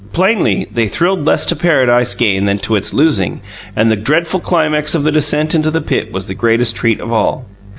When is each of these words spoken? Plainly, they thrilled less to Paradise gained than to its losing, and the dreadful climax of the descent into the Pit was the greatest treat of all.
Plainly, 0.13 0.65
they 0.73 0.87
thrilled 0.87 1.27
less 1.27 1.45
to 1.45 1.55
Paradise 1.55 2.15
gained 2.15 2.47
than 2.47 2.57
to 2.65 2.75
its 2.75 2.91
losing, 2.91 3.39
and 3.75 3.91
the 3.91 3.95
dreadful 3.95 4.39
climax 4.39 4.95
of 4.95 5.03
the 5.03 5.11
descent 5.11 5.53
into 5.53 5.69
the 5.69 5.79
Pit 5.79 6.11
was 6.11 6.25
the 6.25 6.33
greatest 6.33 6.75
treat 6.75 6.99
of 6.99 7.13
all. 7.13 7.45